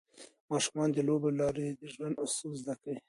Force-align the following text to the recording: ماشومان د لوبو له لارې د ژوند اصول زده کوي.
ماشومان 0.51 0.87
د 0.93 0.97
لوبو 1.07 1.27
له 1.31 1.37
لارې 1.41 1.67
د 1.79 1.83
ژوند 1.93 2.15
اصول 2.25 2.53
زده 2.61 2.75
کوي. 2.81 2.97